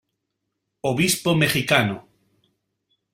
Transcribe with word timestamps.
Obispo 0.91 1.31
mexicano. 1.41 1.97